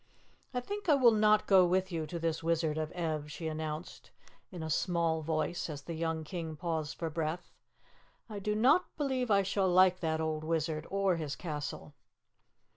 "I 0.51 0.61
think 0.61 0.89
I 0.89 0.95
will 0.95 1.11
not 1.11 1.45
go 1.45 1.63
with 1.67 1.91
you 1.91 2.07
to 2.07 2.17
this 2.17 2.41
Wizard 2.41 2.75
of 2.79 2.91
Ev," 2.93 3.31
she 3.31 3.47
announced 3.47 4.09
in 4.51 4.63
a 4.63 4.69
small 4.71 5.21
voice 5.21 5.69
as 5.69 5.83
the 5.83 5.93
young 5.93 6.23
King 6.23 6.55
paused 6.55 6.97
for 6.97 7.11
breath. 7.11 7.53
"I 8.27 8.39
do 8.39 8.55
not 8.55 8.87
believe 8.97 9.29
I 9.29 9.43
shall 9.43 9.69
like 9.69 9.99
that 9.99 10.19
old 10.19 10.43
wizard 10.43 10.87
or 10.89 11.17
his 11.17 11.35
castle." 11.35 11.93